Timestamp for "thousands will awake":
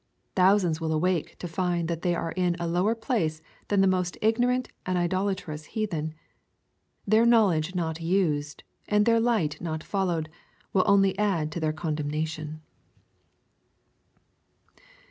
0.35-1.37